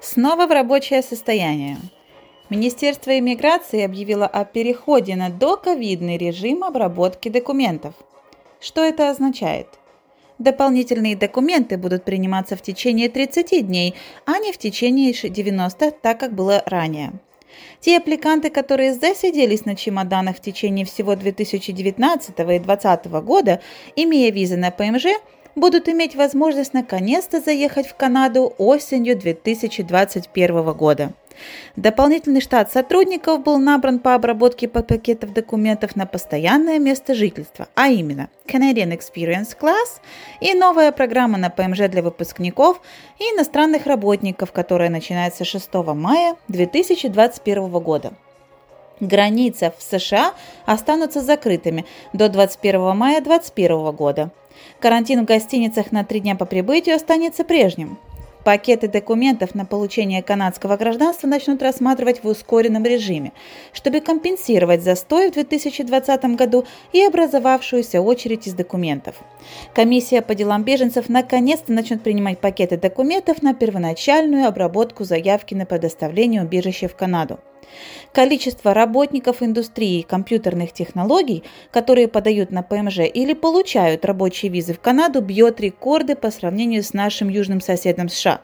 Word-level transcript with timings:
Снова 0.00 0.46
в 0.46 0.50
рабочее 0.50 1.02
состояние. 1.02 1.76
Министерство 2.48 3.18
иммиграции 3.18 3.82
объявило 3.82 4.26
о 4.26 4.46
переходе 4.46 5.14
на 5.14 5.28
доковидный 5.28 6.16
режим 6.16 6.64
обработки 6.64 7.28
документов. 7.28 7.94
Что 8.60 8.82
это 8.82 9.10
означает? 9.10 9.68
Дополнительные 10.38 11.16
документы 11.16 11.76
будут 11.76 12.04
приниматься 12.04 12.56
в 12.56 12.62
течение 12.62 13.10
30 13.10 13.66
дней, 13.66 13.94
а 14.24 14.38
не 14.38 14.52
в 14.52 14.58
течение 14.58 15.12
90, 15.12 15.90
так 15.90 16.18
как 16.18 16.32
было 16.34 16.62
ранее. 16.64 17.12
Те 17.80 17.98
аппликанты, 17.98 18.48
которые 18.48 18.94
засиделись 18.94 19.66
на 19.66 19.76
чемоданах 19.76 20.38
в 20.38 20.40
течение 20.40 20.86
всего 20.86 21.14
2019 21.14 22.30
и 22.30 22.32
2020 22.32 23.06
года, 23.22 23.60
имея 23.96 24.32
визы 24.32 24.56
на 24.56 24.70
ПМЖ, 24.70 25.06
будут 25.54 25.88
иметь 25.88 26.14
возможность 26.14 26.74
наконец-то 26.74 27.40
заехать 27.40 27.86
в 27.86 27.96
Канаду 27.96 28.54
осенью 28.58 29.16
2021 29.16 30.72
года. 30.72 31.12
Дополнительный 31.76 32.40
штат 32.40 32.70
сотрудников 32.70 33.42
был 33.42 33.58
набран 33.58 33.98
по 33.98 34.14
обработке 34.14 34.68
пакетов 34.68 35.32
документов 35.32 35.96
на 35.96 36.06
постоянное 36.06 36.78
место 36.78 37.14
жительства, 37.14 37.68
а 37.74 37.88
именно 37.88 38.28
Canadian 38.46 38.96
Experience 38.96 39.56
Class 39.58 40.00
и 40.40 40.54
новая 40.54 40.92
программа 40.92 41.38
на 41.38 41.50
ПМЖ 41.50 41.88
для 41.88 42.02
выпускников 42.02 42.80
и 43.18 43.22
иностранных 43.22 43.86
работников, 43.86 44.52
которая 44.52 44.90
начинается 44.90 45.44
6 45.44 45.72
мая 45.94 46.36
2021 46.48 47.70
года. 47.70 48.12
Границы 49.00 49.72
в 49.78 49.82
США 49.82 50.34
останутся 50.66 51.22
закрытыми 51.22 51.86
до 52.12 52.28
21 52.28 52.94
мая 52.94 53.22
2021 53.22 53.92
года. 53.92 54.30
Карантин 54.80 55.22
в 55.22 55.24
гостиницах 55.24 55.92
на 55.92 56.04
три 56.04 56.20
дня 56.20 56.36
по 56.36 56.46
прибытию 56.46 56.96
останется 56.96 57.44
прежним. 57.44 57.98
Пакеты 58.44 58.88
документов 58.88 59.54
на 59.54 59.66
получение 59.66 60.22
канадского 60.22 60.78
гражданства 60.78 61.26
начнут 61.26 61.62
рассматривать 61.62 62.24
в 62.24 62.28
ускоренном 62.28 62.84
режиме, 62.84 63.32
чтобы 63.74 64.00
компенсировать 64.00 64.82
застой 64.82 65.30
в 65.30 65.34
2020 65.34 66.24
году 66.36 66.64
и 66.92 67.02
образовавшуюся 67.02 68.00
очередь 68.00 68.46
из 68.46 68.54
документов. 68.54 69.16
Комиссия 69.74 70.22
по 70.22 70.34
делам 70.34 70.64
беженцев 70.64 71.10
наконец-то 71.10 71.72
начнет 71.72 72.02
принимать 72.02 72.38
пакеты 72.38 72.78
документов 72.78 73.42
на 73.42 73.52
первоначальную 73.52 74.46
обработку 74.46 75.04
заявки 75.04 75.54
на 75.54 75.66
предоставление 75.66 76.42
убежища 76.42 76.88
в 76.88 76.96
Канаду. 76.96 77.40
Количество 78.12 78.74
работников 78.74 79.42
индустрии 79.42 80.02
компьютерных 80.02 80.72
технологий, 80.72 81.44
которые 81.70 82.08
подают 82.08 82.50
на 82.50 82.62
ПМЖ 82.62 83.00
или 83.00 83.34
получают 83.34 84.04
рабочие 84.04 84.50
визы 84.50 84.74
в 84.74 84.80
Канаду, 84.80 85.20
бьет 85.20 85.60
рекорды 85.60 86.16
по 86.16 86.30
сравнению 86.30 86.82
с 86.82 86.92
нашим 86.92 87.28
южным 87.28 87.60
соседом 87.60 88.08
США. 88.08 88.40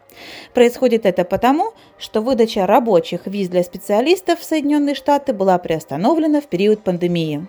Происходит 0.55 1.05
это 1.05 1.25
потому, 1.25 1.73
что 1.99 2.21
выдача 2.21 2.67
рабочих 2.67 3.27
виз 3.27 3.49
для 3.49 3.65
специалистов 3.65 4.41
в 4.41 4.45
Соединенные 4.45 4.95
Штаты 4.95 5.33
была 5.33 5.59
приостановлена 5.59 6.41
в 6.41 6.47
период 6.47 6.85
пандемии. 6.85 7.47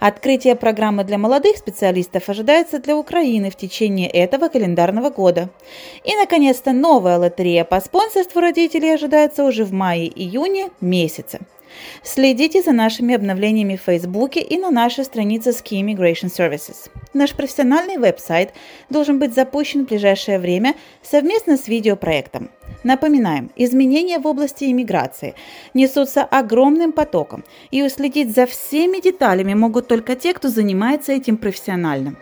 Открытие 0.00 0.54
программы 0.54 1.04
для 1.04 1.18
молодых 1.18 1.56
специалистов 1.56 2.28
ожидается 2.28 2.78
для 2.78 2.96
Украины 2.96 3.50
в 3.50 3.56
течение 3.56 4.08
этого 4.08 4.48
календарного 4.48 5.10
года. 5.10 5.50
И, 6.04 6.14
наконец-то, 6.16 6.72
новая 6.72 7.18
лотерея 7.18 7.64
по 7.64 7.80
спонсорству 7.80 8.40
родителей 8.40 8.94
ожидается 8.94 9.44
уже 9.44 9.64
в 9.64 9.72
мае-июне 9.72 10.70
месяце. 10.80 11.40
Следите 12.02 12.62
за 12.62 12.72
нашими 12.72 13.14
обновлениями 13.14 13.76
в 13.76 13.82
Фейсбуке 13.82 14.40
и 14.40 14.58
на 14.58 14.70
нашей 14.70 15.04
странице 15.04 15.50
Ski 15.50 15.80
Immigration 15.80 16.30
Services. 16.30 16.90
Наш 17.12 17.32
профессиональный 17.32 17.96
веб-сайт 17.96 18.52
должен 18.90 19.18
быть 19.18 19.34
запущен 19.34 19.84
в 19.84 19.88
ближайшее 19.88 20.38
время 20.38 20.74
совместно 21.02 21.56
с 21.56 21.68
видеопроектом. 21.68 22.50
Напоминаем, 22.84 23.50
изменения 23.56 24.18
в 24.18 24.26
области 24.26 24.64
иммиграции 24.64 25.34
несутся 25.72 26.22
огромным 26.22 26.92
потоком, 26.92 27.42
и 27.70 27.82
уследить 27.82 28.34
за 28.34 28.44
всеми 28.46 29.00
деталями 29.00 29.54
могут 29.54 29.88
только 29.88 30.14
те, 30.14 30.34
кто 30.34 30.48
занимается 30.48 31.12
этим 31.12 31.38
профессионально. 31.38 32.16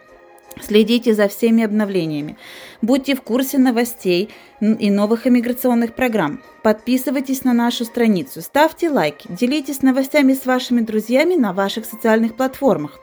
Следите 0.60 1.14
за 1.14 1.28
всеми 1.28 1.64
обновлениями. 1.64 2.36
Будьте 2.82 3.16
в 3.16 3.22
курсе 3.22 3.58
новостей 3.58 4.28
и 4.60 4.90
новых 4.90 5.26
иммиграционных 5.26 5.94
программ. 5.94 6.42
Подписывайтесь 6.62 7.42
на 7.42 7.54
нашу 7.54 7.84
страницу, 7.84 8.42
ставьте 8.42 8.90
лайки, 8.90 9.26
делитесь 9.30 9.82
новостями 9.82 10.34
с 10.34 10.46
вашими 10.46 10.80
друзьями 10.80 11.34
на 11.34 11.52
ваших 11.52 11.86
социальных 11.86 12.36
платформах. 12.36 13.00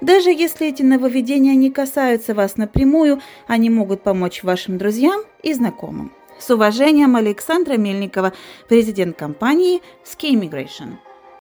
Даже 0.00 0.30
если 0.30 0.68
эти 0.68 0.82
нововведения 0.82 1.54
не 1.54 1.70
касаются 1.70 2.34
вас 2.34 2.56
напрямую, 2.56 3.20
они 3.46 3.70
могут 3.70 4.02
помочь 4.02 4.42
вашим 4.42 4.78
друзьям 4.78 5.20
и 5.42 5.52
знакомым. 5.52 6.10
С 6.38 6.50
уважением, 6.50 7.16
Александра 7.16 7.78
Мельникова, 7.78 8.32
президент 8.68 9.16
компании 9.16 9.80
Ski 10.04 10.34
Immigration. 10.34 10.96